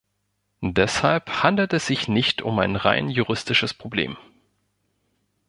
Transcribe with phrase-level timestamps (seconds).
[0.65, 4.17] Deshalb handelt es sich nicht um ein rein juristisches Problem.